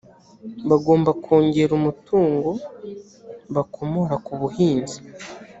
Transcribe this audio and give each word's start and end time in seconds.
bagomba 0.69 1.11
kongera 1.23 1.71
umutungo 1.79 2.49
bakomora 3.55 4.15
ku 4.25 4.33
buhinzi 4.39 4.97